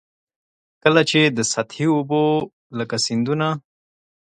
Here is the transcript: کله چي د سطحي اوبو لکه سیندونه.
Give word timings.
کله 0.83 1.01
چي 1.09 1.21
د 1.37 1.39
سطحي 1.53 1.87
اوبو 1.95 2.23
لکه 2.77 2.95
سیندونه. 3.05 3.47